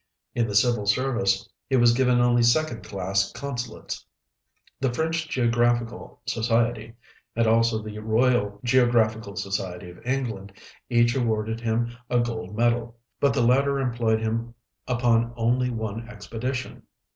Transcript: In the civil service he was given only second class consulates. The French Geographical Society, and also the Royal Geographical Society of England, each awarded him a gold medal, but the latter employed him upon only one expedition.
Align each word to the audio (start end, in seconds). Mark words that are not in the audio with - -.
In 0.33 0.47
the 0.47 0.55
civil 0.55 0.87
service 0.87 1.47
he 1.67 1.75
was 1.75 1.93
given 1.93 2.21
only 2.21 2.41
second 2.41 2.83
class 2.83 3.31
consulates. 3.33 4.03
The 4.79 4.91
French 4.91 5.29
Geographical 5.29 6.23
Society, 6.25 6.95
and 7.35 7.45
also 7.45 7.83
the 7.83 7.99
Royal 7.99 8.59
Geographical 8.63 9.35
Society 9.35 9.91
of 9.91 10.03
England, 10.03 10.53
each 10.89 11.15
awarded 11.15 11.59
him 11.61 11.95
a 12.09 12.19
gold 12.19 12.57
medal, 12.57 12.97
but 13.19 13.31
the 13.31 13.45
latter 13.45 13.79
employed 13.79 14.19
him 14.21 14.55
upon 14.87 15.33
only 15.37 15.69
one 15.69 16.09
expedition. 16.09 16.81